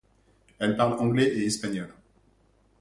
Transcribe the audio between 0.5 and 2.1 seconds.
Elle parle anglais et espagnol.